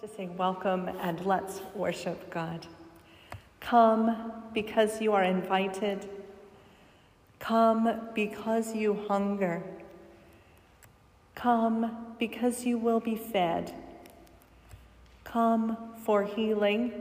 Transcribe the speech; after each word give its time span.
to 0.00 0.06
say 0.06 0.28
welcome 0.36 0.86
and 1.00 1.26
let's 1.26 1.60
worship 1.74 2.30
God. 2.30 2.64
Come 3.58 4.32
because 4.54 5.00
you 5.00 5.12
are 5.12 5.24
invited. 5.24 6.08
Come 7.40 8.08
because 8.14 8.76
you 8.76 8.94
hunger. 9.08 9.60
Come 11.34 12.14
because 12.16 12.64
you 12.64 12.78
will 12.78 13.00
be 13.00 13.16
fed. 13.16 13.72
Come 15.24 15.76
for 16.04 16.22
healing. 16.22 16.92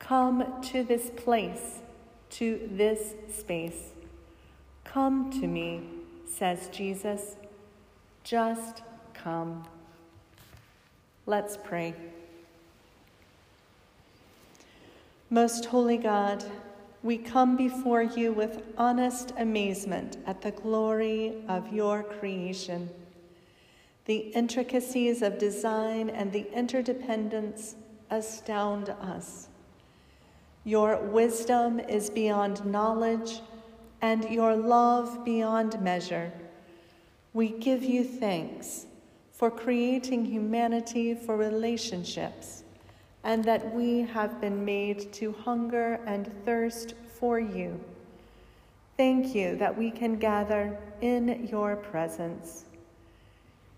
Come 0.00 0.62
to 0.70 0.82
this 0.82 1.10
place, 1.14 1.78
to 2.30 2.68
this 2.72 3.14
space. 3.32 3.90
Come 4.82 5.30
to 5.40 5.46
me, 5.46 5.82
says 6.26 6.68
Jesus. 6.72 7.36
Just 8.24 8.82
come. 9.12 9.64
Let's 11.26 11.56
pray. 11.56 11.94
Most 15.30 15.64
holy 15.64 15.96
God, 15.96 16.44
we 17.02 17.16
come 17.16 17.56
before 17.56 18.02
you 18.02 18.34
with 18.34 18.62
honest 18.76 19.32
amazement 19.38 20.18
at 20.26 20.42
the 20.42 20.50
glory 20.50 21.42
of 21.48 21.72
your 21.72 22.02
creation. 22.02 22.90
The 24.04 24.18
intricacies 24.34 25.22
of 25.22 25.38
design 25.38 26.10
and 26.10 26.30
the 26.30 26.46
interdependence 26.54 27.74
astound 28.10 28.90
us. 28.90 29.48
Your 30.64 30.98
wisdom 30.98 31.80
is 31.80 32.10
beyond 32.10 32.66
knowledge 32.66 33.40
and 34.02 34.28
your 34.30 34.54
love 34.54 35.24
beyond 35.24 35.80
measure. 35.80 36.30
We 37.32 37.48
give 37.48 37.82
you 37.82 38.04
thanks 38.04 38.84
for 39.44 39.50
creating 39.50 40.24
humanity 40.24 41.14
for 41.14 41.36
relationships, 41.36 42.64
and 43.24 43.44
that 43.44 43.74
we 43.74 44.00
have 44.00 44.40
been 44.40 44.64
made 44.64 45.12
to 45.12 45.32
hunger 45.44 46.00
and 46.06 46.32
thirst 46.46 46.94
for 47.18 47.38
you. 47.38 47.78
Thank 48.96 49.34
you 49.34 49.54
that 49.56 49.76
we 49.76 49.90
can 49.90 50.16
gather 50.16 50.78
in 51.02 51.46
your 51.46 51.76
presence. 51.76 52.64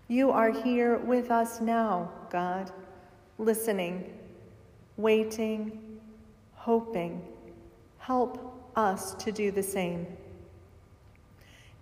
You 0.07 0.31
are 0.31 0.51
here 0.51 0.99
with 0.99 1.31
us 1.31 1.59
now, 1.59 2.11
God, 2.29 2.71
listening, 3.37 4.17
waiting, 4.95 5.99
hoping. 6.53 7.21
Help 7.97 8.57
us 8.77 9.15
to 9.15 9.33
do 9.33 9.51
the 9.51 9.63
same. 9.63 10.07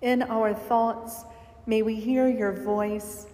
In 0.01 0.23
our 0.23 0.55
thoughts, 0.55 1.25
may 1.67 1.83
we 1.83 1.93
hear 1.93 2.27
your 2.27 2.51
voice 2.51 3.27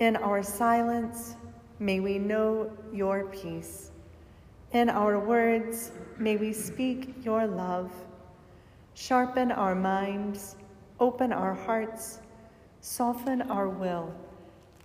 in 0.00 0.16
our 0.16 0.42
silence, 0.42 1.34
may 1.78 2.00
we 2.00 2.18
know 2.18 2.70
your 2.92 3.26
peace. 3.26 3.90
In 4.72 4.90
our 4.90 5.18
words, 5.18 5.92
may 6.18 6.36
we 6.36 6.52
speak 6.52 7.14
your 7.24 7.46
love. 7.46 7.90
Sharpen 8.94 9.50
our 9.50 9.74
minds, 9.74 10.56
open 11.00 11.32
our 11.32 11.54
hearts, 11.54 12.20
soften 12.80 13.42
our 13.42 13.68
will, 13.68 14.14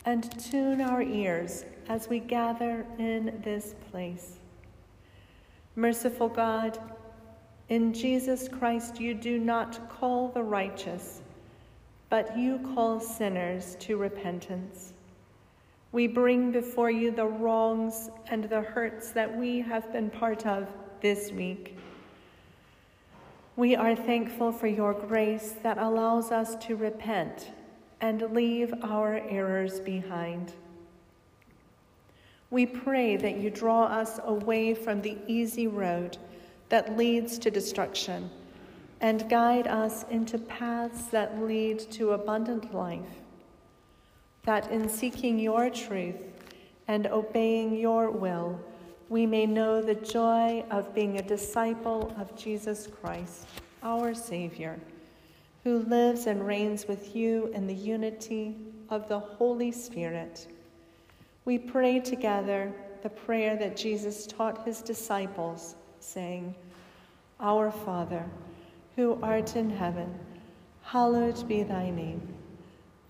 and 0.06 0.32
tune 0.40 0.82
our 0.82 1.02
ears 1.02 1.66
as 1.90 2.08
we 2.08 2.20
gather 2.20 2.86
in 2.98 3.42
this 3.44 3.76
place. 3.92 4.40
Merciful 5.76 6.30
God, 6.30 6.80
in 7.70 7.94
Jesus 7.94 8.48
Christ, 8.48 9.00
you 9.00 9.14
do 9.14 9.40
not 9.40 9.90
call 9.90 10.30
the 10.30 10.44
righteous, 10.44 11.22
but 12.10 12.38
you 12.38 12.60
call 12.76 13.00
sinners 13.00 13.76
to 13.80 13.98
repentance. 13.98 14.93
We 15.94 16.08
bring 16.08 16.52
before 16.52 16.90
you 16.90 17.12
the 17.12 17.28
wrongs 17.28 18.10
and 18.26 18.46
the 18.46 18.62
hurts 18.62 19.12
that 19.12 19.38
we 19.38 19.62
have 19.62 19.94
been 19.94 20.10
part 20.10 20.48
of 20.48 20.68
this 21.02 21.32
week. 21.32 21.78
We 23.58 23.76
are 23.76 23.96
thankful 23.96 24.52
for 24.52 24.66
your 24.66 24.96
grace 24.96 25.54
that 25.62 25.78
allows 25.78 26.32
us 26.32 26.56
to 26.66 26.76
repent 26.76 27.52
and 28.02 28.24
leave 28.34 28.74
our 28.82 29.22
errors 29.30 29.80
behind. 29.80 30.54
We 32.50 32.66
pray 32.66 33.16
that 33.18 33.38
you 33.38 33.52
draw 33.52 33.84
us 33.84 34.20
away 34.26 34.74
from 34.74 35.00
the 35.00 35.18
easy 35.28 35.68
road 35.68 36.18
that 36.70 36.98
leads 36.98 37.38
to 37.38 37.52
destruction 37.52 38.32
and 39.00 39.30
guide 39.30 39.68
us 39.68 40.06
into 40.10 40.40
paths 40.40 41.06
that 41.12 41.40
lead 41.40 41.78
to 41.92 42.14
abundant 42.14 42.74
life 42.74 43.22
that 44.46 44.70
in 44.72 44.90
seeking 44.90 45.40
your 45.40 45.70
truth 45.70 46.16
and 46.88 47.08
obeying 47.08 47.76
your 47.76 48.12
will, 48.12 48.60
we 49.10 49.26
may 49.26 49.46
know 49.46 49.82
the 49.82 49.96
joy 49.96 50.64
of 50.70 50.94
being 50.94 51.18
a 51.18 51.22
disciple 51.22 52.14
of 52.18 52.36
Jesus 52.36 52.88
Christ, 52.88 53.48
our 53.82 54.14
Savior, 54.14 54.80
who 55.64 55.80
lives 55.80 56.28
and 56.28 56.46
reigns 56.46 56.88
with 56.88 57.16
you 57.16 57.48
in 57.54 57.68
the 57.68 57.74
unity 57.74 58.58
of 58.90 59.08
the 59.08 59.20
Holy 59.20 59.72
Spirit. 59.72 60.48
We 61.46 61.58
pray 61.58 62.00
together 62.00 62.74
the 63.02 63.10
prayer 63.10 63.56
that 63.58 63.78
Jesus 63.78 64.26
taught 64.26 64.66
his 64.66 64.82
disciples, 64.82 65.76
saying, 66.00 66.56
Our 67.40 67.72
Father, 67.72 68.26
who 68.96 69.20
art 69.22 69.56
in 69.56 69.70
heaven, 69.70 70.18
hallowed 70.82 71.48
be 71.48 71.64
thy 71.64 71.90
name. 71.90 72.34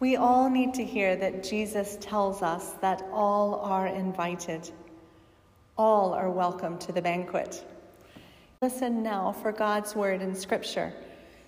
We 0.00 0.14
all 0.14 0.48
need 0.48 0.74
to 0.74 0.84
hear 0.84 1.16
that 1.16 1.42
Jesus 1.42 1.98
tells 2.00 2.40
us 2.40 2.74
that 2.80 3.02
all 3.12 3.56
are 3.56 3.88
invited. 3.88 4.70
All 5.76 6.14
are 6.14 6.30
welcome 6.30 6.78
to 6.78 6.92
the 6.92 7.02
banquet. 7.02 7.64
Listen 8.62 9.02
now 9.02 9.32
for 9.32 9.50
God's 9.50 9.96
word 9.96 10.22
in 10.22 10.36
Scripture. 10.36 10.92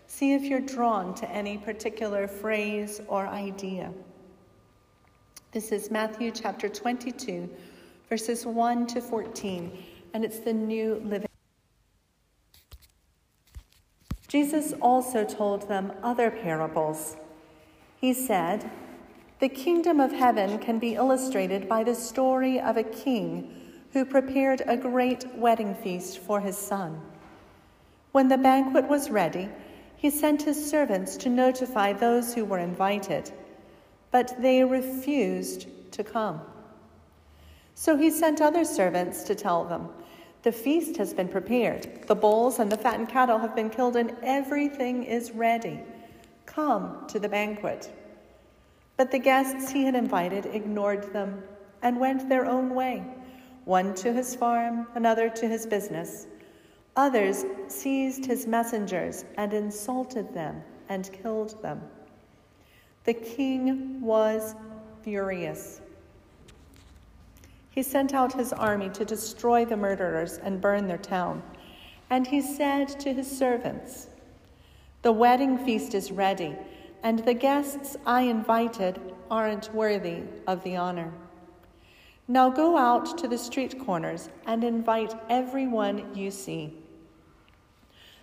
See 0.08 0.32
if 0.32 0.42
you're 0.42 0.58
drawn 0.58 1.14
to 1.14 1.30
any 1.30 1.58
particular 1.58 2.26
phrase 2.26 3.00
or 3.06 3.28
idea. 3.28 3.92
This 5.52 5.70
is 5.70 5.88
Matthew 5.92 6.32
chapter 6.32 6.68
22, 6.68 7.48
verses 8.08 8.44
1 8.44 8.88
to 8.88 9.00
14, 9.00 9.78
and 10.12 10.24
it's 10.24 10.40
the 10.40 10.52
New 10.52 11.00
Living. 11.04 11.28
Jesus 14.26 14.72
also 14.82 15.24
told 15.24 15.68
them 15.68 15.92
other 16.02 16.32
parables. 16.32 17.16
He 18.00 18.14
said, 18.14 18.70
The 19.40 19.50
kingdom 19.50 20.00
of 20.00 20.12
heaven 20.12 20.58
can 20.58 20.78
be 20.78 20.94
illustrated 20.94 21.68
by 21.68 21.84
the 21.84 21.94
story 21.94 22.58
of 22.58 22.78
a 22.78 22.82
king 22.82 23.54
who 23.92 24.06
prepared 24.06 24.62
a 24.66 24.78
great 24.78 25.26
wedding 25.34 25.74
feast 25.74 26.18
for 26.18 26.40
his 26.40 26.56
son. 26.56 27.02
When 28.12 28.28
the 28.28 28.38
banquet 28.38 28.88
was 28.88 29.10
ready, 29.10 29.50
he 29.96 30.08
sent 30.08 30.42
his 30.42 30.70
servants 30.70 31.18
to 31.18 31.28
notify 31.28 31.92
those 31.92 32.32
who 32.32 32.46
were 32.46 32.58
invited, 32.58 33.30
but 34.10 34.34
they 34.40 34.64
refused 34.64 35.66
to 35.92 36.02
come. 36.02 36.40
So 37.74 37.98
he 37.98 38.10
sent 38.10 38.40
other 38.40 38.64
servants 38.64 39.24
to 39.24 39.34
tell 39.34 39.64
them, 39.64 39.90
The 40.42 40.52
feast 40.52 40.96
has 40.96 41.12
been 41.12 41.28
prepared, 41.28 42.06
the 42.06 42.14
bulls 42.14 42.60
and 42.60 42.72
the 42.72 42.78
fattened 42.78 43.10
cattle 43.10 43.38
have 43.38 43.54
been 43.54 43.68
killed, 43.68 43.96
and 43.96 44.16
everything 44.22 45.04
is 45.04 45.32
ready. 45.32 45.80
Come 46.46 47.06
to 47.08 47.20
the 47.20 47.28
banquet. 47.28 47.88
But 49.00 49.10
the 49.10 49.18
guests 49.18 49.70
he 49.70 49.84
had 49.84 49.94
invited 49.94 50.44
ignored 50.44 51.10
them 51.14 51.42
and 51.80 51.98
went 51.98 52.28
their 52.28 52.44
own 52.44 52.74
way, 52.74 53.02
one 53.64 53.94
to 53.94 54.12
his 54.12 54.34
farm, 54.34 54.88
another 54.94 55.30
to 55.30 55.48
his 55.48 55.64
business. 55.64 56.26
Others 56.96 57.46
seized 57.68 58.26
his 58.26 58.46
messengers 58.46 59.24
and 59.38 59.54
insulted 59.54 60.34
them 60.34 60.62
and 60.90 61.10
killed 61.14 61.62
them. 61.62 61.80
The 63.04 63.14
king 63.14 64.02
was 64.02 64.54
furious. 65.02 65.80
He 67.70 67.82
sent 67.82 68.12
out 68.12 68.34
his 68.34 68.52
army 68.52 68.90
to 68.90 69.06
destroy 69.06 69.64
the 69.64 69.78
murderers 69.78 70.36
and 70.36 70.60
burn 70.60 70.86
their 70.86 70.98
town. 70.98 71.42
And 72.10 72.26
he 72.26 72.42
said 72.42 73.00
to 73.00 73.14
his 73.14 73.34
servants, 73.34 74.08
the 75.00 75.12
wedding 75.12 75.56
feast 75.56 75.94
is 75.94 76.12
ready, 76.12 76.54
and 77.02 77.20
the 77.20 77.34
guests 77.34 77.96
I 78.04 78.22
invited 78.22 79.00
aren't 79.30 79.74
worthy 79.74 80.22
of 80.46 80.62
the 80.64 80.76
honor. 80.76 81.12
Now 82.28 82.48
go 82.50 82.76
out 82.76 83.18
to 83.18 83.28
the 83.28 83.38
street 83.38 83.78
corners 83.78 84.28
and 84.46 84.62
invite 84.62 85.14
everyone 85.28 86.14
you 86.14 86.30
see. 86.30 86.76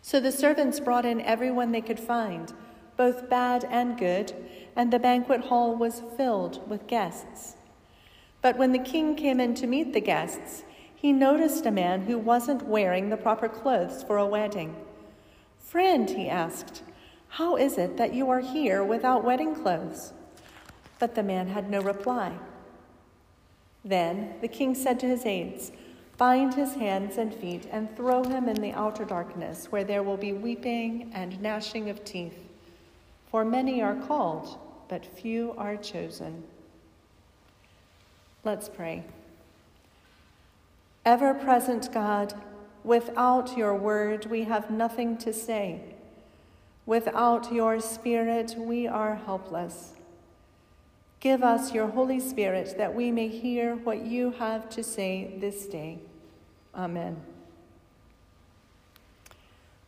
So 0.01 0.19
the 0.19 0.31
servants 0.31 0.79
brought 0.79 1.05
in 1.05 1.19
everyone 1.21 1.71
they 1.71 1.81
could 1.81 1.99
find, 1.99 2.53
both 2.95 3.29
bad 3.29 3.65
and 3.69 3.97
good, 3.97 4.33
and 4.75 4.91
the 4.91 4.99
banquet 4.99 5.41
hall 5.41 5.75
was 5.75 6.03
filled 6.15 6.69
with 6.69 6.87
guests. 6.87 7.55
But 8.41 8.57
when 8.57 8.71
the 8.71 8.79
king 8.79 9.15
came 9.15 9.39
in 9.39 9.55
to 9.55 9.67
meet 9.67 9.93
the 9.93 9.99
guests, 9.99 10.63
he 10.95 11.11
noticed 11.11 11.65
a 11.65 11.71
man 11.71 12.03
who 12.03 12.17
wasn't 12.17 12.65
wearing 12.65 13.09
the 13.09 13.17
proper 13.17 13.49
clothes 13.49 14.03
for 14.03 14.17
a 14.17 14.25
wedding. 14.25 14.75
Friend, 15.59 16.09
he 16.09 16.29
asked, 16.29 16.81
how 17.29 17.55
is 17.55 17.77
it 17.77 17.97
that 17.97 18.13
you 18.13 18.29
are 18.29 18.39
here 18.39 18.83
without 18.83 19.23
wedding 19.23 19.55
clothes? 19.55 20.13
But 20.99 21.15
the 21.15 21.23
man 21.23 21.47
had 21.47 21.69
no 21.69 21.81
reply. 21.81 22.33
Then 23.83 24.35
the 24.41 24.47
king 24.47 24.75
said 24.75 24.99
to 25.01 25.07
his 25.07 25.25
aides, 25.25 25.71
Bind 26.17 26.55
his 26.55 26.73
hands 26.73 27.17
and 27.17 27.33
feet 27.33 27.67
and 27.71 27.95
throw 27.95 28.23
him 28.23 28.49
in 28.49 28.59
the 28.59 28.73
outer 28.73 29.05
darkness, 29.05 29.67
where 29.71 29.83
there 29.83 30.01
will 30.01 30.17
be 30.17 30.33
weeping 30.33 31.11
and 31.13 31.39
gnashing 31.39 31.89
of 31.89 32.03
teeth. 32.03 32.37
For 33.29 33.45
many 33.45 33.83
are 33.83 33.95
called, 33.95 34.57
but 34.87 35.05
few 35.05 35.53
are 35.57 35.77
chosen. 35.77 36.43
Let's 38.43 38.67
pray. 38.67 39.03
Ever 41.05 41.33
present 41.35 41.93
God, 41.93 42.33
without 42.83 43.55
your 43.55 43.75
word, 43.75 44.25
we 44.25 44.43
have 44.45 44.71
nothing 44.71 45.17
to 45.19 45.31
say. 45.31 45.81
Without 46.87 47.51
your 47.51 47.81
spirit, 47.81 48.55
we 48.57 48.87
are 48.87 49.15
helpless. 49.15 49.91
Give 51.19 51.43
us 51.43 51.73
your 51.73 51.87
Holy 51.87 52.21
Spirit 52.21 52.75
that 52.77 52.95
we 52.95 53.11
may 53.11 53.27
hear 53.27 53.75
what 53.75 54.05
you 54.05 54.31
have 54.31 54.69
to 54.69 54.81
say 54.81 55.35
this 55.37 55.65
day. 55.65 55.99
Amen. 56.73 57.17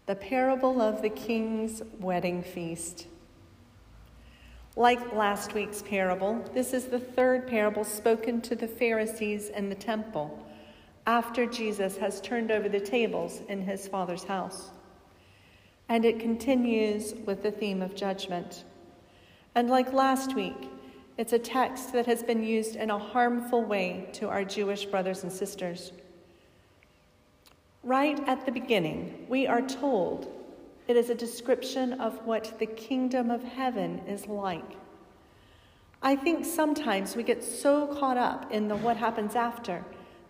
The 0.07 0.15
parable 0.15 0.81
of 0.81 1.01
the 1.01 1.09
king's 1.09 1.81
wedding 2.01 2.43
feast. 2.43 3.07
Like 4.75 5.13
last 5.13 5.53
week's 5.53 5.81
parable, 5.81 6.43
this 6.53 6.73
is 6.73 6.87
the 6.87 6.99
third 6.99 7.47
parable 7.47 7.85
spoken 7.85 8.41
to 8.41 8.55
the 8.57 8.67
Pharisees 8.67 9.47
in 9.47 9.69
the 9.69 9.75
temple 9.75 10.45
after 11.07 11.45
Jesus 11.45 11.95
has 11.95 12.19
turned 12.19 12.51
over 12.51 12.67
the 12.67 12.79
tables 12.81 13.39
in 13.47 13.61
his 13.61 13.87
Father's 13.87 14.25
house. 14.25 14.71
And 15.89 16.05
it 16.05 16.19
continues 16.19 17.13
with 17.25 17.43
the 17.43 17.51
theme 17.51 17.81
of 17.81 17.95
judgment. 17.95 18.63
And 19.55 19.69
like 19.69 19.91
last 19.91 20.35
week, 20.35 20.69
it's 21.17 21.33
a 21.33 21.39
text 21.39 21.91
that 21.91 22.05
has 22.05 22.23
been 22.23 22.43
used 22.43 22.77
in 22.77 22.91
a 22.91 22.97
harmful 22.97 23.63
way 23.65 24.07
to 24.13 24.29
our 24.29 24.45
Jewish 24.45 24.85
brothers 24.85 25.23
and 25.23 25.31
sisters. 25.31 25.91
Right 27.83 28.19
at 28.27 28.45
the 28.45 28.51
beginning, 28.53 29.25
we 29.27 29.45
are 29.47 29.61
told 29.61 30.31
it 30.87 30.95
is 30.95 31.09
a 31.09 31.15
description 31.15 31.93
of 31.99 32.25
what 32.25 32.57
the 32.59 32.65
kingdom 32.65 33.31
of 33.31 33.43
heaven 33.43 33.99
is 34.07 34.27
like. 34.27 34.77
I 36.01 36.15
think 36.15 36.45
sometimes 36.45 37.15
we 37.15 37.23
get 37.23 37.43
so 37.43 37.87
caught 37.87 38.17
up 38.17 38.51
in 38.51 38.67
the 38.69 38.77
what 38.77 38.95
happens 38.95 39.35
after 39.35 39.83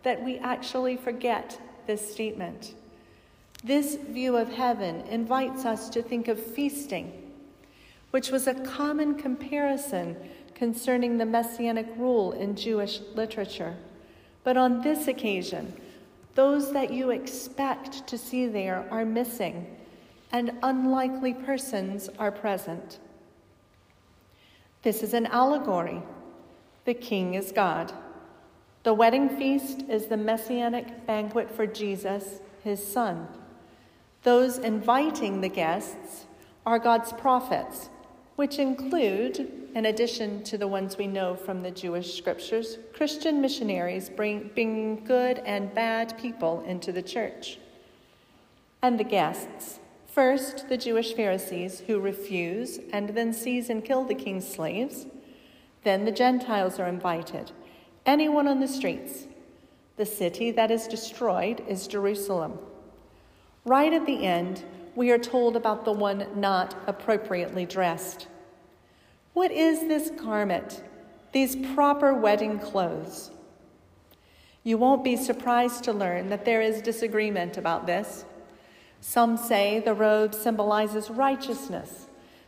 that 0.03 0.23
we 0.23 0.38
actually 0.39 0.97
forget 0.97 1.59
this 1.85 2.11
statement. 2.11 2.73
This 3.63 3.95
view 3.95 4.38
of 4.38 4.53
heaven 4.53 5.01
invites 5.09 5.65
us 5.65 5.89
to 5.89 6.01
think 6.01 6.29
of 6.29 6.41
feasting, 6.41 7.11
which 8.11 8.31
was 8.31 8.47
a 8.47 8.53
common 8.53 9.15
comparison 9.15 10.15
concerning 10.56 11.17
the 11.17 11.25
messianic 11.25 11.88
rule 11.97 12.31
in 12.31 12.56
Jewish 12.56 13.01
literature. 13.15 13.75
But 14.45 14.56
on 14.56 14.81
this 14.81 15.09
occasion, 15.09 15.73
those 16.35 16.71
that 16.71 16.94
you 16.94 17.09
expect 17.09 18.07
to 18.07 18.17
see 18.17 18.47
there 18.47 18.88
are 18.91 19.03
missing, 19.03 19.75
and 20.31 20.53
unlikely 20.63 21.33
persons 21.33 22.09
are 22.17 22.31
present. 22.31 23.00
This 24.83 25.03
is 25.03 25.13
an 25.13 25.25
allegory. 25.25 26.01
The 26.85 26.94
king 26.94 27.33
is 27.33 27.51
God. 27.51 27.91
The 28.83 28.94
wedding 28.94 29.27
feast 29.27 29.83
is 29.89 30.06
the 30.06 30.15
messianic 30.15 31.06
banquet 31.06 31.51
for 31.51 31.67
Jesus, 31.67 32.39
his 32.63 32.81
son. 32.85 33.27
Those 34.24 34.57
inviting 34.57 35.42
the 35.42 35.50
guests 35.50 36.25
are 36.66 36.80
God's 36.80 37.13
prophets, 37.13 37.89
which 38.36 38.60
include 38.60 39.69
in 39.75 39.86
addition 39.86 40.44
to 40.44 40.57
the 40.57 40.68
ones 40.68 40.98
we 40.98 41.07
know 41.07 41.36
from 41.36 41.62
the 41.62 41.71
Jewish 41.71 42.18
scriptures, 42.18 42.80
Christian 42.94 43.39
missionaries 43.39 44.10
bring, 44.10 44.50
bring 44.54 45.04
good 45.06 45.39
and 45.45 45.74
bad 45.74 46.18
people 46.18 46.63
into 46.66 46.92
the 46.92 47.01
church. 47.01 47.60
And 48.81 49.00
the 49.00 49.04
guests 49.04 49.80
first, 50.07 50.69
the 50.69 50.77
Jewish 50.77 51.13
Pharisees 51.13 51.83
who 51.86 52.00
refuse 52.00 52.80
and 52.92 53.10
then 53.10 53.31
seize 53.31 53.69
and 53.69 53.86
kill 53.86 54.04
the 54.04 54.16
king's 54.16 54.48
slaves. 54.48 55.06
Then 55.83 56.06
the 56.06 56.12
Gentiles 56.12 56.80
are 56.80 56.88
invited, 56.88 57.51
anyone 58.06 58.48
on 58.48 58.60
the 58.60 58.68
streets. 58.68 59.27
The 59.98 60.06
city 60.06 60.51
that 60.51 60.71
is 60.71 60.88
destroyed 60.88 61.63
is 61.68 61.88
Jerusalem. 61.88 62.57
Right 63.65 63.94
at 63.94 64.06
the 64.06 64.25
end, 64.25 64.63
we 64.95 65.11
are 65.11 65.17
told 65.17 65.56
about 65.56 65.85
the 65.85 65.91
one 65.91 66.27
not 66.35 66.75
appropriately 66.88 67.65
dressed. 67.65 68.27
What 69.33 69.51
is 69.51 69.81
this 69.81 70.09
garment, 70.09 70.83
these 71.31 71.56
proper 71.73 72.13
wedding 72.13 72.59
clothes? 72.59 73.31
You 74.63 74.77
won't 74.77 75.03
be 75.03 75.15
surprised 75.15 75.83
to 75.85 75.94
learn 75.94 76.29
that 76.29 76.45
there 76.45 76.61
is 76.61 76.81
disagreement 76.81 77.57
about 77.57 77.85
this. 77.85 78.25
Some 79.01 79.38
say 79.38 79.79
the 79.79 79.94
robe 79.94 80.33
symbolizes 80.33 81.09
righteousness, 81.09 82.07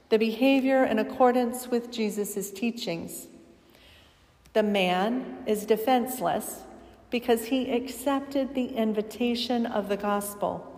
the 0.10 0.20
behavior 0.20 0.84
in 0.84 1.00
accordance 1.00 1.70
with 1.70 1.92
Jesus' 1.92 2.52
teachings. 2.52 3.28
The 4.54 4.64
man 4.64 5.38
is 5.46 5.66
defenseless 5.66 6.64
because 7.10 7.46
he 7.46 7.72
accepted 7.72 8.54
the 8.54 8.76
invitation 8.76 9.66
of 9.66 9.88
the 9.88 9.98
gospel, 9.98 10.71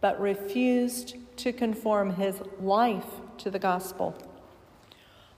but 0.00 0.20
refused 0.20 1.16
to 1.36 1.52
conform 1.52 2.14
his 2.14 2.40
life 2.60 3.06
to 3.38 3.50
the 3.50 3.58
gospel. 3.58 4.16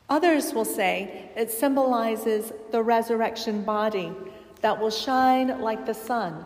Others 0.09 0.53
will 0.53 0.65
say 0.65 1.31
it 1.37 1.51
symbolizes 1.51 2.53
the 2.71 2.83
resurrection 2.83 3.63
body 3.63 4.13
that 4.61 4.79
will 4.79 4.91
shine 4.91 5.61
like 5.61 5.87
the 5.87 5.95
sun, 5.95 6.45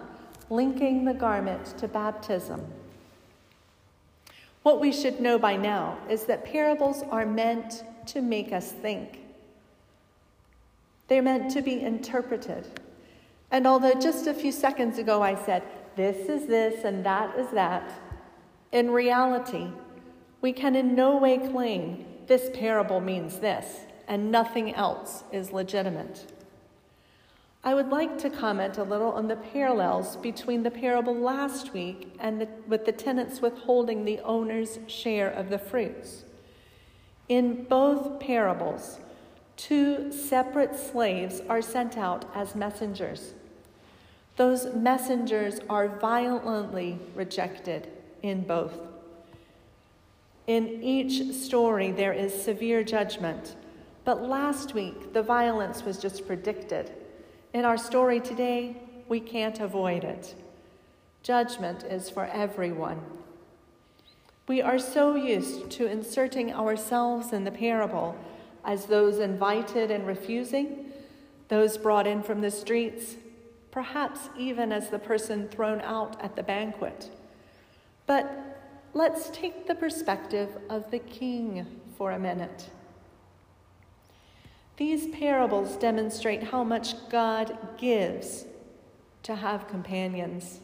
linking 0.51 1.05
the 1.05 1.15
garment 1.15 1.77
to 1.79 1.89
baptism. 1.89 2.65
What 4.63 4.81
we 4.81 4.93
should 4.93 5.21
know 5.21 5.39
by 5.39 5.57
now 5.57 5.99
is 6.09 6.25
that 6.25 6.45
parables 6.45 7.03
are 7.11 7.27
meant 7.27 7.85
to 8.07 8.21
make 8.21 8.53
us 8.53 8.73
think. 8.73 9.21
They're 11.09 11.23
meant 11.23 11.51
to 11.53 11.63
be 11.63 11.81
interpreted. 11.81 12.67
And 13.51 13.67
although 13.67 13.95
just 13.95 14.27
a 14.27 14.35
few 14.35 14.51
seconds 14.51 14.99
ago 14.99 15.23
I 15.23 15.37
said, 15.45 15.63
this 15.95 16.29
is 16.29 16.47
this 16.47 16.85
and 16.85 17.05
that 17.07 17.39
is 17.39 17.49
that, 17.51 17.91
in 18.73 18.91
reality, 18.91 19.69
we 20.41 20.53
can 20.53 20.77
in 20.77 20.95
no 20.95 21.17
way 21.17 21.39
claim 21.39 22.05
this 22.27 22.51
parable 22.55 23.01
means 23.01 23.39
this, 23.39 23.81
and 24.09 24.31
nothing 24.31 24.75
else 24.75 25.25
is 25.33 25.53
legitimate. 25.53 26.33
I 27.63 27.75
would 27.75 27.89
like 27.89 28.19
to 28.19 28.31
comment 28.31 28.79
a 28.79 28.85
little 28.85 29.11
on 29.13 29.27
the 29.27 29.37
parallels 29.37 30.17
between 30.17 30.63
the 30.63 30.71
parable 30.71 31.15
last 31.15 31.73
week 31.73 32.15
and 32.21 32.41
the, 32.41 32.49
with 32.69 32.85
the 32.85 32.93
tenants 32.93 33.41
withholding 33.41 34.05
the 34.05 34.21
owner's 34.21 34.79
share 34.87 35.29
of 35.29 35.49
the 35.49 35.59
fruits. 35.59 36.25
In 37.29 37.65
both 37.65 38.21
parables, 38.21 39.01
two 39.57 40.13
separate 40.13 40.79
slaves 40.79 41.43
are 41.49 41.63
sent 41.63 41.97
out 41.97 42.25
as 42.37 42.55
messengers. 42.55 43.35
Those 44.37 44.73
messengers 44.75 45.59
are 45.69 45.89
violently 45.89 47.01
rejected 47.17 47.89
in 48.29 48.43
both. 48.43 48.75
In 50.47 50.83
each 50.83 51.35
story, 51.35 51.91
there 51.91 52.13
is 52.13 52.33
severe 52.33 52.85
judgment. 52.85 53.57
But 54.05 54.23
last 54.23 54.75
week, 54.75 55.13
the 55.13 55.23
violence 55.23 55.83
was 55.85 55.99
just 55.99 56.27
predicted. 56.27 56.93
In 57.53 57.65
our 57.65 57.77
story 57.77 58.21
today, 58.21 58.77
we 59.09 59.19
can't 59.19 59.59
avoid 59.59 60.05
it. 60.05 60.35
Judgment 61.23 61.83
is 61.83 62.09
for 62.09 62.27
everyone. 62.27 63.01
We 64.47 64.63
are 64.63 64.79
so 64.79 65.17
used 65.17 65.71
to 65.73 65.87
inserting 65.87 66.55
ourselves 66.55 67.33
in 67.33 67.43
the 67.43 67.51
parable 67.51 68.17
as 68.65 68.87
those 68.87 69.19
invited 69.19 69.91
and 69.91 70.07
refusing, 70.07 70.93
those 71.49 71.77
brought 71.77 72.07
in 72.07 72.23
from 72.23 72.41
the 72.43 72.51
streets, 72.53 73.17
perhaps 73.73 74.29
even 74.39 74.71
as 74.71 74.91
the 74.91 74.99
person 75.01 75.49
thrown 75.49 75.81
out 75.81 76.21
at 76.23 76.37
the 76.37 76.43
banquet. 76.45 77.11
But 78.07 78.59
let's 78.95 79.31
take 79.31 79.67
the 79.67 79.75
perspective 79.75 80.57
of 80.71 80.91
the 80.91 80.99
king 80.99 81.67
for 81.97 82.13
a 82.13 82.19
minute. 82.19 82.71
These 84.77 85.09
parables 85.09 85.77
demonstrate 85.77 86.43
how 86.43 86.63
much 86.63 87.09
God 87.09 87.57
gives 87.79 88.45
to 89.23 89.35
have 89.35 89.69
companions. 89.69 90.61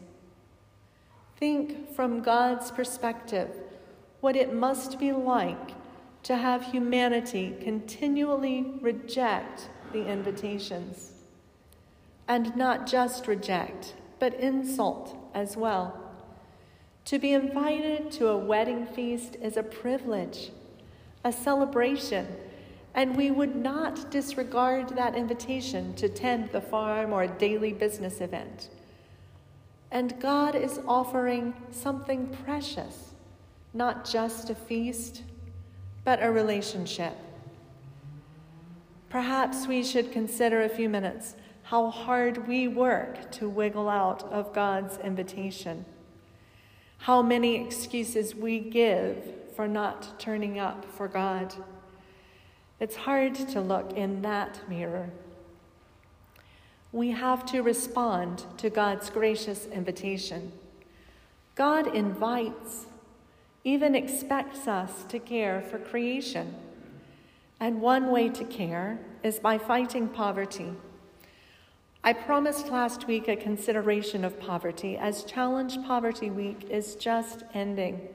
Think 1.36 1.94
from 1.94 2.22
God's 2.22 2.70
perspective 2.70 3.50
what 4.20 4.36
it 4.36 4.54
must 4.54 5.00
be 5.00 5.12
like 5.12 5.72
to 6.22 6.36
have 6.36 6.62
humanity 6.70 7.56
continually 7.60 8.74
reject 8.80 9.68
the 9.92 10.06
invitations. 10.06 11.12
And 12.28 12.54
not 12.54 12.86
just 12.86 13.26
reject, 13.26 13.94
but 14.20 14.34
insult 14.34 15.16
as 15.34 15.56
well. 15.56 16.01
To 17.06 17.18
be 17.18 17.32
invited 17.32 18.10
to 18.12 18.28
a 18.28 18.38
wedding 18.38 18.86
feast 18.86 19.36
is 19.42 19.56
a 19.56 19.62
privilege, 19.62 20.50
a 21.24 21.32
celebration, 21.32 22.26
and 22.94 23.16
we 23.16 23.30
would 23.30 23.56
not 23.56 24.10
disregard 24.10 24.90
that 24.90 25.16
invitation 25.16 25.94
to 25.94 26.08
tend 26.08 26.50
the 26.50 26.60
farm 26.60 27.12
or 27.12 27.24
a 27.24 27.28
daily 27.28 27.72
business 27.72 28.20
event. 28.20 28.68
And 29.90 30.18
God 30.20 30.54
is 30.54 30.80
offering 30.86 31.54
something 31.70 32.28
precious, 32.44 33.12
not 33.74 34.08
just 34.08 34.50
a 34.50 34.54
feast, 34.54 35.22
but 36.04 36.22
a 36.22 36.30
relationship. 36.30 37.16
Perhaps 39.10 39.66
we 39.66 39.84
should 39.84 40.12
consider 40.12 40.62
a 40.62 40.68
few 40.68 40.88
minutes 40.88 41.34
how 41.64 41.90
hard 41.90 42.48
we 42.48 42.68
work 42.68 43.30
to 43.32 43.48
wiggle 43.48 43.88
out 43.88 44.22
of 44.24 44.54
God's 44.54 44.98
invitation, 44.98 45.84
how 47.02 47.20
many 47.20 47.56
excuses 47.56 48.32
we 48.32 48.60
give 48.60 49.16
for 49.56 49.66
not 49.66 50.20
turning 50.20 50.60
up 50.60 50.84
for 50.84 51.08
God. 51.08 51.52
It's 52.78 52.94
hard 52.94 53.34
to 53.34 53.60
look 53.60 53.92
in 53.94 54.22
that 54.22 54.60
mirror. 54.68 55.10
We 56.92 57.10
have 57.10 57.44
to 57.46 57.62
respond 57.62 58.44
to 58.58 58.70
God's 58.70 59.10
gracious 59.10 59.66
invitation. 59.66 60.52
God 61.56 61.92
invites, 61.92 62.86
even 63.64 63.96
expects 63.96 64.68
us 64.68 65.02
to 65.08 65.18
care 65.18 65.60
for 65.60 65.80
creation. 65.80 66.54
And 67.58 67.80
one 67.80 68.12
way 68.12 68.28
to 68.28 68.44
care 68.44 69.00
is 69.24 69.40
by 69.40 69.58
fighting 69.58 70.06
poverty. 70.06 70.70
I 72.04 72.12
promised 72.12 72.68
last 72.68 73.06
week 73.06 73.28
a 73.28 73.36
consideration 73.36 74.24
of 74.24 74.40
poverty. 74.40 74.96
As 74.96 75.22
Challenge 75.22 75.78
Poverty 75.86 76.30
Week 76.30 76.64
is 76.68 76.96
just 76.96 77.44
ending. 77.54 78.08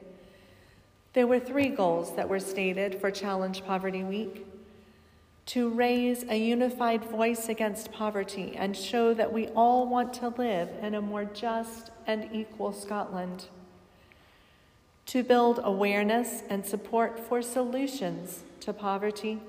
There 1.14 1.26
were 1.26 1.40
three 1.40 1.70
goals 1.70 2.14
that 2.14 2.28
were 2.28 2.38
stated 2.38 3.00
for 3.00 3.10
Challenge 3.10 3.64
Poverty 3.64 4.04
Week. 4.04 4.46
To 5.46 5.70
raise 5.70 6.22
a 6.24 6.36
unified 6.36 7.02
voice 7.02 7.48
against 7.48 7.90
poverty 7.90 8.52
and 8.56 8.76
show 8.76 9.14
that 9.14 9.32
we 9.32 9.46
all 9.48 9.88
want 9.88 10.12
to 10.14 10.28
live 10.36 10.68
in 10.82 10.94
a 10.94 11.00
more 11.00 11.24
just 11.24 11.90
and 12.06 12.28
equal 12.30 12.74
Scotland. 12.74 13.46
To 15.06 15.22
build 15.22 15.60
awareness 15.64 16.42
and 16.50 16.66
support 16.66 17.18
for 17.18 17.40
solutions 17.40 18.44
to 18.60 18.74
poverty, 18.74 19.40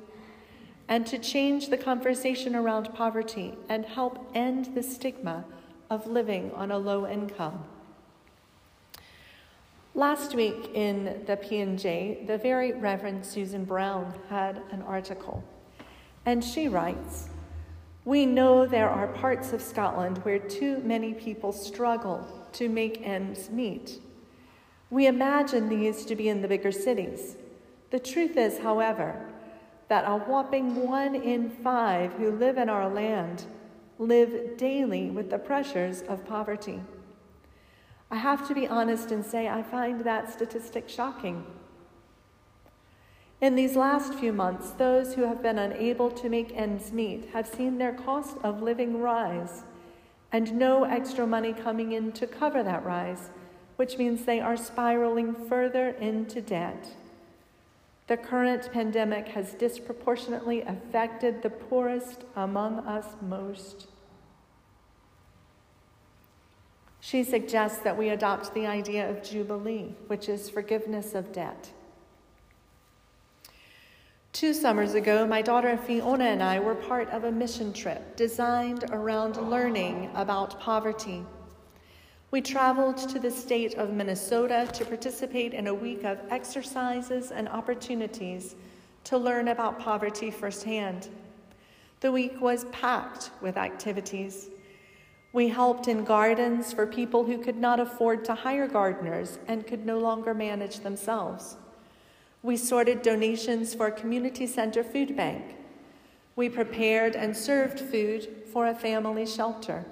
and 0.89 1.05
to 1.05 1.19
change 1.19 1.69
the 1.69 1.77
conversation 1.77 2.55
around 2.55 2.93
poverty 2.95 3.53
and 3.69 3.85
help 3.85 4.29
end 4.33 4.73
the 4.73 4.81
stigma 4.81 5.45
of 5.89 6.07
living 6.07 6.51
on 6.55 6.71
a 6.71 6.77
low 6.77 7.07
income. 7.07 7.63
Last 9.93 10.33
week 10.33 10.71
in 10.73 11.23
the 11.27 11.37
P&J, 11.37 12.23
the 12.25 12.39
very 12.39 12.73
Reverend 12.73 13.23
Susan 13.23 13.65
Brown 13.65 14.13
had 14.29 14.61
an 14.71 14.81
article, 14.81 15.43
and 16.25 16.43
she 16.43 16.67
writes, 16.67 17.29
we 18.05 18.25
know 18.25 18.65
there 18.65 18.89
are 18.89 19.07
parts 19.07 19.53
of 19.53 19.61
Scotland 19.61 20.19
where 20.19 20.39
too 20.39 20.79
many 20.79 21.13
people 21.13 21.51
struggle 21.51 22.25
to 22.53 22.67
make 22.67 23.05
ends 23.05 23.51
meet. 23.51 23.99
We 24.89 25.05
imagine 25.05 25.69
these 25.69 26.05
to 26.05 26.15
be 26.15 26.29
in 26.29 26.41
the 26.41 26.47
bigger 26.47 26.71
cities. 26.71 27.35
The 27.91 27.99
truth 27.99 28.37
is, 28.37 28.59
however, 28.59 29.28
that 29.89 30.05
a 30.05 30.17
whopping 30.17 30.87
one 30.87 31.15
in 31.15 31.49
five 31.49 32.13
who 32.13 32.31
live 32.31 32.57
in 32.57 32.69
our 32.69 32.87
land 32.87 33.45
live 33.97 34.57
daily 34.57 35.09
with 35.09 35.29
the 35.29 35.37
pressures 35.37 36.01
of 36.03 36.25
poverty. 36.25 36.79
I 38.09 38.15
have 38.15 38.47
to 38.47 38.55
be 38.55 38.67
honest 38.67 39.11
and 39.11 39.25
say 39.25 39.49
I 39.49 39.61
find 39.61 40.01
that 40.05 40.31
statistic 40.31 40.87
shocking. 40.87 41.45
In 43.41 43.55
these 43.55 43.75
last 43.75 44.13
few 44.13 44.31
months, 44.33 44.71
those 44.71 45.13
who 45.13 45.23
have 45.23 45.43
been 45.43 45.59
unable 45.59 46.09
to 46.11 46.29
make 46.29 46.55
ends 46.55 46.91
meet 46.91 47.29
have 47.33 47.47
seen 47.47 47.77
their 47.77 47.93
cost 47.93 48.37
of 48.43 48.61
living 48.61 49.01
rise 49.01 49.63
and 50.31 50.53
no 50.53 50.85
extra 50.85 51.27
money 51.27 51.53
coming 51.53 51.91
in 51.91 52.11
to 52.13 52.25
cover 52.25 52.63
that 52.63 52.85
rise 52.85 53.29
which 53.79 53.97
means 53.97 54.25
they 54.25 54.41
are 54.41 54.57
spiraling 54.57 55.33
further 55.33 55.91
into 56.01 56.41
debt. 56.41 56.89
The 58.09 58.17
current 58.17 58.73
pandemic 58.73 59.27
has 59.27 59.53
disproportionately 59.53 60.63
affected 60.63 61.43
the 61.43 61.51
poorest 61.51 62.23
among 62.35 62.79
us 62.79 63.05
most. 63.21 63.85
She 66.99 67.23
suggests 67.23 67.77
that 67.83 67.95
we 67.95 68.09
adopt 68.09 68.55
the 68.55 68.65
idea 68.65 69.07
of 69.07 69.21
Jubilee, 69.21 69.93
which 70.07 70.27
is 70.27 70.49
forgiveness 70.49 71.13
of 71.13 71.31
debt. 71.31 71.69
Two 74.33 74.55
summers 74.55 74.95
ago, 74.95 75.27
my 75.27 75.43
daughter 75.43 75.77
Fiona 75.77 76.25
and 76.25 76.41
I 76.41 76.59
were 76.59 76.73
part 76.73 77.09
of 77.09 77.25
a 77.25 77.31
mission 77.31 77.71
trip 77.71 78.15
designed 78.15 78.85
around 78.89 79.37
learning 79.37 80.09
about 80.15 80.59
poverty. 80.59 81.23
We 82.31 82.41
traveled 82.41 82.97
to 83.09 83.19
the 83.19 83.31
state 83.31 83.73
of 83.73 83.91
Minnesota 83.91 84.69
to 84.73 84.85
participate 84.85 85.55
in 85.55 85.65
a 85.65 85.73
week 85.73 86.03
of 86.03 86.19
exercises 86.29 87.31
and 87.31 87.49
opportunities 87.49 88.55
to 89.05 89.17
learn 89.17 89.47
about 89.47 89.79
poverty 89.79 90.29
firsthand. 90.29 91.09
The 92.01 92.11
week 92.11 92.39
was 92.39 92.65
packed 92.65 93.31
with 93.41 93.57
activities. 93.57 94.49
We 95.33 95.47
helped 95.47 95.87
in 95.87 96.03
gardens 96.03 96.71
for 96.71 96.85
people 96.85 97.25
who 97.25 97.39
could 97.39 97.57
not 97.57 97.79
afford 97.79 98.23
to 98.25 98.35
hire 98.35 98.67
gardeners 98.67 99.39
and 99.47 99.65
could 99.65 99.83
no 99.83 99.97
longer 99.97 100.35
manage 100.35 100.81
themselves. 100.81 101.57
We 102.43 102.57
sorted 102.57 103.01
donations 103.01 103.73
for 103.73 103.87
a 103.87 103.91
community 103.91 104.45
center 104.45 104.83
food 104.83 105.17
bank. 105.17 105.55
We 106.35 106.47
prepared 106.47 107.15
and 107.15 107.35
served 107.35 107.79
food 107.79 108.45
for 108.53 108.67
a 108.67 108.75
family 108.75 109.25
shelter. 109.25 109.83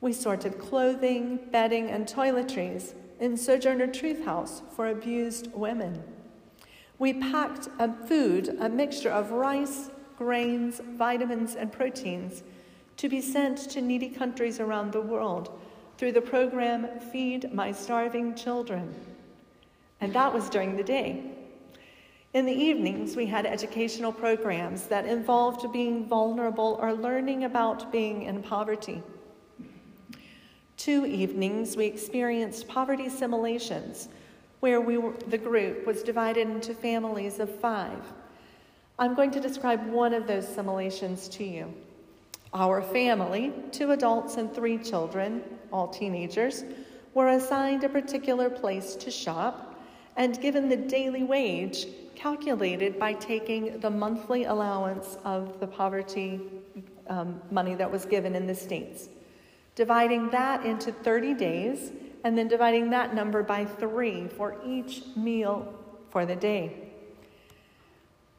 We 0.00 0.12
sorted 0.14 0.58
clothing, 0.58 1.40
bedding, 1.50 1.90
and 1.90 2.06
toiletries 2.06 2.94
in 3.18 3.36
Sojourner 3.36 3.86
Truth 3.86 4.24
House 4.24 4.62
for 4.74 4.86
abused 4.88 5.52
women. 5.52 6.02
We 6.98 7.12
packed 7.12 7.68
a 7.78 7.92
food, 8.06 8.56
a 8.60 8.68
mixture 8.68 9.10
of 9.10 9.30
rice, 9.30 9.90
grains, 10.16 10.80
vitamins, 10.96 11.54
and 11.54 11.70
proteins 11.70 12.42
to 12.96 13.08
be 13.08 13.20
sent 13.20 13.58
to 13.70 13.80
needy 13.80 14.08
countries 14.08 14.58
around 14.58 14.92
the 14.92 15.00
world 15.00 15.58
through 15.98 16.12
the 16.12 16.20
program 16.20 16.88
Feed 17.12 17.52
My 17.52 17.72
Starving 17.72 18.34
Children. 18.34 18.94
And 20.00 20.14
that 20.14 20.32
was 20.32 20.48
during 20.48 20.76
the 20.76 20.82
day. 20.82 21.22
In 22.32 22.46
the 22.46 22.52
evenings, 22.52 23.16
we 23.16 23.26
had 23.26 23.44
educational 23.44 24.12
programs 24.12 24.84
that 24.84 25.04
involved 25.04 25.70
being 25.72 26.06
vulnerable 26.06 26.78
or 26.80 26.94
learning 26.94 27.44
about 27.44 27.92
being 27.92 28.22
in 28.22 28.42
poverty. 28.42 29.02
Two 30.80 31.04
evenings, 31.04 31.76
we 31.76 31.84
experienced 31.84 32.66
poverty 32.66 33.10
simulations 33.10 34.08
where 34.60 34.80
we 34.80 34.96
were, 34.96 35.12
the 35.28 35.36
group 35.36 35.86
was 35.86 36.02
divided 36.02 36.48
into 36.48 36.72
families 36.72 37.38
of 37.38 37.54
five. 37.56 38.00
I'm 38.98 39.14
going 39.14 39.30
to 39.32 39.40
describe 39.40 39.86
one 39.88 40.14
of 40.14 40.26
those 40.26 40.48
simulations 40.48 41.28
to 41.36 41.44
you. 41.44 41.70
Our 42.54 42.80
family, 42.80 43.52
two 43.72 43.90
adults 43.90 44.38
and 44.38 44.54
three 44.54 44.78
children, 44.78 45.42
all 45.70 45.86
teenagers, 45.86 46.64
were 47.12 47.28
assigned 47.28 47.84
a 47.84 47.88
particular 47.90 48.48
place 48.48 48.94
to 48.94 49.10
shop 49.10 49.78
and 50.16 50.40
given 50.40 50.70
the 50.70 50.78
daily 50.78 51.24
wage 51.24 51.88
calculated 52.14 52.98
by 52.98 53.12
taking 53.12 53.80
the 53.80 53.90
monthly 53.90 54.44
allowance 54.44 55.18
of 55.26 55.60
the 55.60 55.66
poverty 55.66 56.40
um, 57.08 57.38
money 57.50 57.74
that 57.74 57.92
was 57.92 58.06
given 58.06 58.34
in 58.34 58.46
the 58.46 58.54
states 58.54 59.10
dividing 59.74 60.30
that 60.30 60.64
into 60.64 60.92
30 60.92 61.34
days, 61.34 61.92
and 62.24 62.36
then 62.36 62.48
dividing 62.48 62.90
that 62.90 63.14
number 63.14 63.42
by 63.42 63.64
three 63.64 64.28
for 64.28 64.56
each 64.66 65.04
meal 65.16 65.72
for 66.10 66.26
the 66.26 66.36
day. 66.36 66.90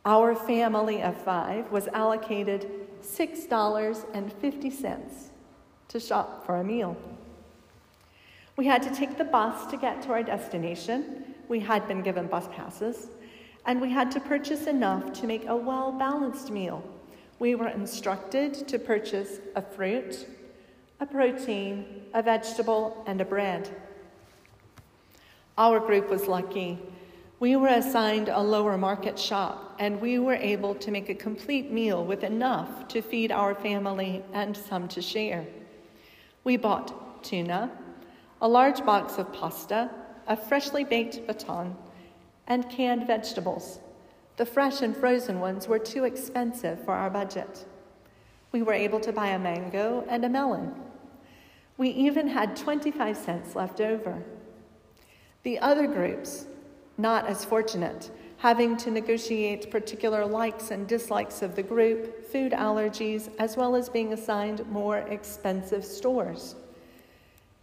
Our 0.06 0.36
family 0.36 1.02
of 1.02 1.18
five 1.18 1.72
was 1.72 1.88
allocated 1.88 2.70
$6.50 3.02 5.30
to 5.88 6.00
shop 6.00 6.46
for 6.46 6.58
a 6.58 6.64
meal. 6.64 6.96
We 8.58 8.68
had 8.68 8.84
to 8.84 8.94
take 8.94 9.18
the 9.18 9.24
bus 9.24 9.72
to 9.72 9.78
get 9.78 10.04
to 10.04 10.12
our 10.12 10.22
destination. 10.24 11.34
We 11.48 11.60
had 11.60 11.88
been 11.88 12.02
given 12.02 12.28
bus 12.28 12.48
passes, 12.52 13.08
and 13.66 13.82
we 13.82 13.90
had 13.90 14.12
to 14.12 14.20
purchase 14.20 14.68
enough 14.68 15.14
to 15.14 15.26
make 15.26 15.48
a 15.48 15.56
well 15.56 15.92
balanced 15.92 16.52
meal 16.52 16.84
we 17.42 17.56
were 17.56 17.70
instructed 17.70 18.68
to 18.68 18.78
purchase 18.78 19.40
a 19.56 19.64
fruit, 19.64 20.28
a 21.01 21.05
protein, 21.08 21.84
a 22.13 22.22
vegetable, 22.22 23.03
and 23.08 23.20
a 23.22 23.25
bread. 23.25 23.67
Our 25.58 25.79
group 25.79 26.12
was 26.12 26.27
lucky. 26.27 26.77
We 27.39 27.55
were 27.55 27.70
assigned 27.70 28.29
a 28.29 28.39
lower 28.39 28.77
market 28.77 29.17
shop, 29.17 29.75
and 29.79 30.00
we 30.00 30.20
were 30.20 30.36
able 30.36 30.75
to 30.75 30.91
make 30.91 31.10
a 31.10 31.15
complete 31.15 31.72
meal 31.72 32.05
with 32.05 32.24
enough 32.24 32.88
to 32.89 33.01
feed 33.01 33.31
our 33.31 33.55
family 33.55 34.24
and 34.31 34.55
some 34.55 34.88
to 34.89 35.01
share. 35.01 35.48
We 36.43 36.55
bought 36.55 37.24
tuna, 37.24 37.72
a 38.39 38.48
large 38.48 38.86
box 38.86 39.17
of 39.17 39.34
pasta, 39.34 39.89
a 40.27 40.38
freshly 40.38 40.84
baked 40.84 41.25
baton, 41.25 41.75
and 42.46 42.70
canned 42.70 43.08
vegetables. 43.08 43.79
The 44.38 44.46
fresh 44.46 44.84
and 44.84 44.96
frozen 44.96 45.39
ones 45.39 45.67
were 45.67 45.79
too 45.79 46.03
expensive 46.03 46.86
for 46.86 46.93
our 46.93 47.10
budget. 47.10 47.65
We 48.51 48.62
were 48.62 48.74
able 48.74 49.00
to 49.00 49.12
buy 49.12 49.29
a 49.29 49.39
mango 49.39 50.05
and 50.08 50.24
a 50.24 50.29
melon. 50.29 50.75
We 51.82 51.90
even 51.90 52.28
had 52.28 52.56
25 52.56 53.18
cents 53.18 53.56
left 53.56 53.82
over. 53.82 54.22
The 55.42 55.58
other 55.58 55.88
groups, 55.88 56.46
not 57.00 57.26
as 57.26 57.44
fortunate, 57.44 58.12
having 58.38 58.78
to 58.78 58.92
negotiate 58.92 59.72
particular 59.72 60.24
likes 60.24 60.70
and 60.70 60.88
dislikes 60.88 61.42
of 61.42 61.56
the 61.56 61.64
group, 61.64 62.32
food 62.32 62.52
allergies, 62.52 63.32
as 63.40 63.58
well 63.58 63.76
as 63.76 63.90
being 63.90 64.14
assigned 64.14 64.64
more 64.70 65.00
expensive 65.00 65.84
stores. 65.84 66.56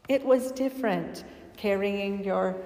It 0.09 0.25
was 0.25 0.51
different 0.51 1.23
carrying 1.57 2.25
your 2.25 2.57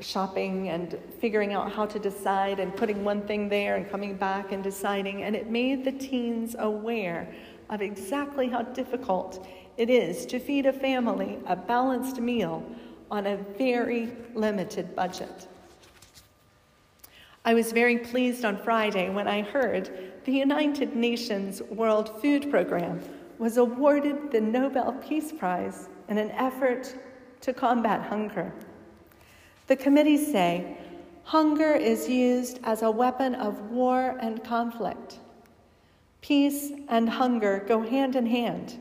shopping 0.00 0.68
and 0.68 0.98
figuring 1.20 1.54
out 1.54 1.72
how 1.72 1.86
to 1.86 1.98
decide 1.98 2.60
and 2.60 2.76
putting 2.76 3.02
one 3.02 3.22
thing 3.22 3.48
there 3.48 3.76
and 3.76 3.90
coming 3.90 4.14
back 4.14 4.52
and 4.52 4.62
deciding. 4.62 5.22
And 5.22 5.34
it 5.34 5.48
made 5.48 5.86
the 5.86 5.92
teens 5.92 6.54
aware 6.58 7.34
of 7.70 7.80
exactly 7.80 8.48
how 8.48 8.60
difficult 8.60 9.46
it 9.76 9.90
is 9.90 10.26
to 10.26 10.38
feed 10.38 10.66
a 10.66 10.72
family 10.72 11.38
a 11.46 11.56
balanced 11.56 12.20
meal 12.20 12.64
on 13.10 13.26
a 13.26 13.36
very 13.36 14.12
limited 14.34 14.94
budget. 14.94 15.48
I 17.44 17.54
was 17.54 17.72
very 17.72 17.98
pleased 17.98 18.44
on 18.44 18.62
Friday 18.62 19.08
when 19.08 19.26
I 19.26 19.42
heard 19.42 20.12
the 20.24 20.32
United 20.32 20.94
Nations 20.94 21.62
World 21.62 22.20
Food 22.20 22.50
Program 22.50 23.00
was 23.38 23.56
awarded 23.56 24.30
the 24.30 24.40
Nobel 24.40 24.92
Peace 24.92 25.32
Prize 25.32 25.88
in 26.08 26.18
an 26.18 26.30
effort 26.32 26.94
to 27.40 27.54
combat 27.54 28.02
hunger. 28.02 28.52
The 29.66 29.76
committees 29.76 30.30
say 30.30 30.76
hunger 31.24 31.72
is 31.72 32.08
used 32.08 32.60
as 32.64 32.82
a 32.82 32.90
weapon 32.90 33.34
of 33.34 33.70
war 33.70 34.18
and 34.20 34.44
conflict. 34.44 35.20
Peace 36.20 36.72
and 36.88 37.08
hunger 37.08 37.64
go 37.66 37.80
hand 37.80 38.16
in 38.16 38.26
hand. 38.26 38.78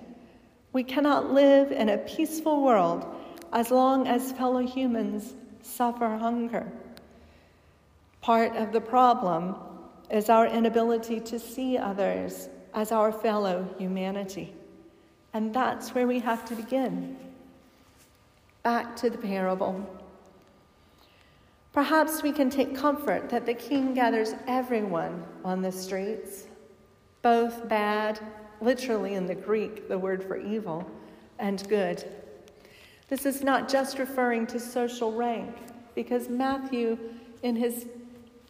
We 0.71 0.83
cannot 0.83 1.33
live 1.33 1.71
in 1.71 1.89
a 1.89 1.97
peaceful 1.97 2.63
world 2.63 3.05
as 3.51 3.71
long 3.71 4.07
as 4.07 4.31
fellow 4.31 4.65
humans 4.65 5.33
suffer 5.61 6.17
hunger. 6.17 6.71
Part 8.21 8.55
of 8.55 8.71
the 8.71 8.81
problem 8.81 9.55
is 10.11 10.29
our 10.29 10.45
inability 10.47 11.19
to 11.21 11.39
see 11.39 11.77
others 11.77 12.49
as 12.73 12.91
our 12.91 13.11
fellow 13.11 13.67
humanity. 13.77 14.53
And 15.33 15.53
that's 15.53 15.93
where 15.95 16.07
we 16.07 16.19
have 16.19 16.45
to 16.45 16.55
begin. 16.55 17.17
Back 18.63 18.95
to 18.97 19.09
the 19.09 19.17
parable. 19.17 19.87
Perhaps 21.73 22.23
we 22.23 22.31
can 22.31 22.49
take 22.49 22.75
comfort 22.75 23.29
that 23.29 23.45
the 23.45 23.53
king 23.53 23.93
gathers 23.93 24.33
everyone 24.47 25.23
on 25.45 25.61
the 25.61 25.71
streets, 25.71 26.47
both 27.21 27.67
bad, 27.69 28.19
literally 28.61 29.13
in 29.15 29.25
the 29.25 29.35
Greek, 29.35 29.87
the 29.87 29.97
word 29.97 30.23
for 30.23 30.37
evil, 30.37 30.89
and 31.37 31.67
good. 31.67 32.03
This 33.07 33.25
is 33.25 33.43
not 33.43 33.69
just 33.69 33.97
referring 33.97 34.45
to 34.47 34.59
social 34.59 35.11
rank, 35.11 35.55
because 35.95 36.29
Matthew, 36.29 36.97
in 37.43 37.55
his 37.55 37.87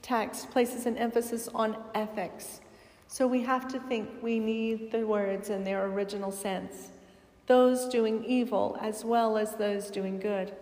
text, 0.02 0.52
places 0.52 0.86
an 0.86 0.98
emphasis 0.98 1.48
on 1.54 1.78
ethics. 1.96 2.62
So 3.08 3.28
we 3.28 3.42
have 3.42 3.68
to 3.70 3.80
think 3.80 4.10
we 4.22 4.40
need 4.40 4.92
the 4.92 5.06
words 5.06 5.50
in 5.50 5.64
their 5.64 5.86
original 5.86 6.32
sense 6.32 6.90
those 7.48 7.88
doing 7.88 8.24
evil 8.26 8.78
as 8.80 9.04
well 9.04 9.36
as 9.36 9.56
those 9.56 9.90
doing 9.90 10.20
good. 10.20 10.54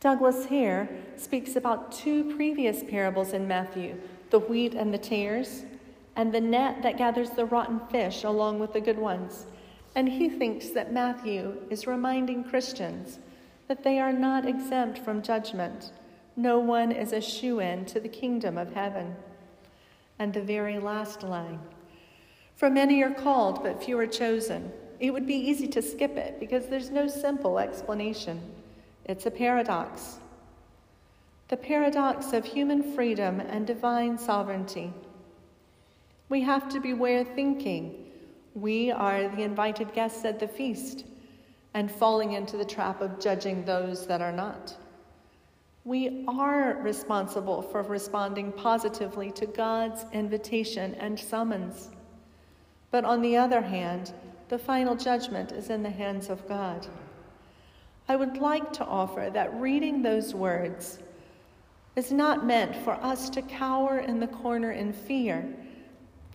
Douglas 0.00 0.46
Hare 0.46 0.88
speaks 1.16 1.54
about 1.54 1.92
two 1.92 2.34
previous 2.34 2.82
parables 2.82 3.32
in 3.32 3.46
Matthew 3.46 3.96
the 4.30 4.40
wheat 4.40 4.74
and 4.74 4.92
the 4.92 4.98
tares, 4.98 5.64
and 6.18 6.34
the 6.34 6.40
net 6.40 6.82
that 6.82 6.98
gathers 6.98 7.30
the 7.30 7.44
rotten 7.44 7.78
fish 7.92 8.24
along 8.24 8.58
with 8.58 8.72
the 8.72 8.80
good 8.80 8.98
ones. 8.98 9.46
And 9.94 10.08
he 10.08 10.28
thinks 10.28 10.70
that 10.70 10.92
Matthew 10.92 11.56
is 11.70 11.86
reminding 11.86 12.42
Christians 12.42 13.20
that 13.68 13.84
they 13.84 14.00
are 14.00 14.12
not 14.12 14.44
exempt 14.44 14.98
from 14.98 15.22
judgment. 15.22 15.92
No 16.34 16.58
one 16.58 16.90
is 16.90 17.12
a 17.12 17.20
shoe 17.20 17.60
in 17.60 17.84
to 17.86 18.00
the 18.00 18.08
kingdom 18.08 18.58
of 18.58 18.74
heaven. 18.74 19.14
And 20.18 20.34
the 20.34 20.42
very 20.42 20.80
last 20.80 21.22
line 21.22 21.60
For 22.56 22.68
many 22.68 23.00
are 23.04 23.14
called, 23.14 23.62
but 23.62 23.84
few 23.84 23.96
are 24.00 24.06
chosen. 24.06 24.72
It 24.98 25.12
would 25.12 25.26
be 25.26 25.36
easy 25.36 25.68
to 25.68 25.80
skip 25.80 26.16
it 26.16 26.40
because 26.40 26.66
there's 26.66 26.90
no 26.90 27.06
simple 27.06 27.60
explanation. 27.60 28.40
It's 29.04 29.26
a 29.26 29.30
paradox. 29.30 30.18
The 31.46 31.56
paradox 31.56 32.32
of 32.32 32.44
human 32.44 32.82
freedom 32.82 33.38
and 33.38 33.68
divine 33.68 34.18
sovereignty. 34.18 34.92
We 36.28 36.42
have 36.42 36.68
to 36.70 36.80
beware 36.80 37.24
thinking 37.24 38.04
we 38.54 38.90
are 38.90 39.28
the 39.28 39.42
invited 39.42 39.92
guests 39.94 40.24
at 40.24 40.38
the 40.38 40.48
feast 40.48 41.04
and 41.74 41.90
falling 41.90 42.32
into 42.32 42.56
the 42.56 42.64
trap 42.64 43.00
of 43.00 43.20
judging 43.20 43.64
those 43.64 44.06
that 44.06 44.20
are 44.20 44.32
not. 44.32 44.76
We 45.84 46.24
are 46.28 46.78
responsible 46.82 47.62
for 47.62 47.82
responding 47.82 48.52
positively 48.52 49.30
to 49.32 49.46
God's 49.46 50.04
invitation 50.12 50.94
and 50.96 51.18
summons. 51.18 51.90
But 52.90 53.04
on 53.04 53.22
the 53.22 53.36
other 53.36 53.62
hand, 53.62 54.12
the 54.48 54.58
final 54.58 54.96
judgment 54.96 55.52
is 55.52 55.70
in 55.70 55.82
the 55.82 55.90
hands 55.90 56.28
of 56.30 56.46
God. 56.48 56.86
I 58.08 58.16
would 58.16 58.38
like 58.38 58.72
to 58.74 58.84
offer 58.84 59.30
that 59.32 59.54
reading 59.60 60.02
those 60.02 60.34
words 60.34 60.98
is 61.96 62.10
not 62.12 62.46
meant 62.46 62.74
for 62.76 62.94
us 62.94 63.28
to 63.30 63.42
cower 63.42 63.98
in 63.98 64.20
the 64.20 64.26
corner 64.26 64.72
in 64.72 64.92
fear, 64.92 65.46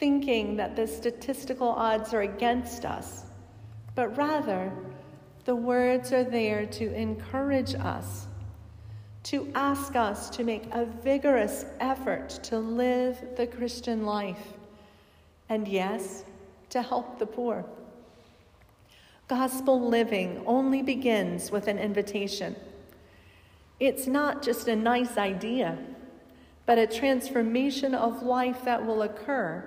thinking 0.03 0.57
that 0.57 0.75
the 0.75 0.85
statistical 0.85 1.69
odds 1.69 2.13
are 2.13 2.23
against 2.23 2.83
us, 2.83 3.23
but 3.95 4.09
rather 4.17 4.69
the 5.45 5.55
words 5.55 6.11
are 6.11 6.25
there 6.25 6.65
to 6.65 6.93
encourage 6.93 7.73
us, 7.75 8.27
to 9.23 9.49
ask 9.55 9.95
us 9.95 10.29
to 10.29 10.43
make 10.43 10.65
a 10.73 10.83
vigorous 10.83 11.63
effort 11.79 12.27
to 12.43 12.59
live 12.59 13.17
the 13.37 13.47
Christian 13.47 14.05
life, 14.05 14.45
and 15.47 15.69
yes, 15.69 16.25
to 16.69 16.81
help 16.81 17.17
the 17.17 17.25
poor. 17.25 17.63
Gospel 19.29 19.87
living 19.87 20.43
only 20.45 20.81
begins 20.81 21.49
with 21.49 21.69
an 21.69 21.79
invitation. 21.79 22.57
It's 23.79 24.05
not 24.05 24.43
just 24.43 24.67
a 24.67 24.75
nice 24.75 25.15
idea, 25.15 25.77
but 26.65 26.77
a 26.77 26.87
transformation 26.87 27.95
of 27.95 28.21
life 28.21 28.65
that 28.65 28.85
will 28.85 29.03
occur 29.03 29.63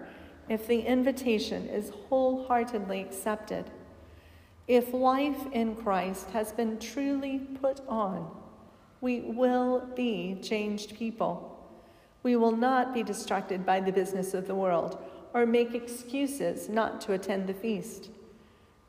if 0.48 0.66
the 0.66 0.80
invitation 0.80 1.68
is 1.68 1.92
wholeheartedly 2.08 3.00
accepted. 3.00 3.70
If 4.68 4.92
life 4.92 5.46
in 5.52 5.76
Christ 5.76 6.30
has 6.30 6.52
been 6.52 6.78
truly 6.78 7.38
put 7.60 7.80
on, 7.88 8.30
we 9.00 9.20
will 9.20 9.88
be 9.94 10.38
changed 10.42 10.96
people. 10.96 11.52
We 12.22 12.36
will 12.36 12.56
not 12.56 12.92
be 12.92 13.02
distracted 13.02 13.64
by 13.64 13.80
the 13.80 13.92
business 13.92 14.34
of 14.34 14.46
the 14.46 14.54
world 14.54 14.98
or 15.34 15.46
make 15.46 15.74
excuses 15.74 16.68
not 16.68 17.00
to 17.02 17.12
attend 17.12 17.46
the 17.46 17.54
feast. 17.54 18.10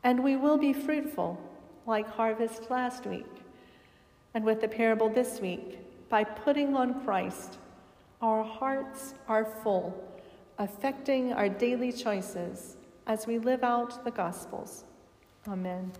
And 0.02 0.24
we 0.24 0.36
will 0.36 0.58
be 0.58 0.72
fruitful 0.72 1.38
like 1.86 2.08
harvest 2.08 2.70
last 2.70 3.06
week. 3.06 3.26
And 4.34 4.44
with 4.44 4.60
the 4.60 4.68
parable 4.68 5.08
this 5.08 5.40
week, 5.40 5.78
by 6.08 6.24
putting 6.24 6.74
on 6.74 7.04
Christ, 7.04 7.58
our 8.22 8.42
hearts 8.42 9.14
are 9.28 9.44
full, 9.44 10.07
affecting 10.58 11.32
our 11.32 11.48
daily 11.48 11.92
choices 11.92 12.76
as 13.06 13.26
we 13.26 13.38
live 13.38 13.62
out 13.62 14.04
the 14.04 14.10
Gospels. 14.10 14.84
Amen. 15.46 15.92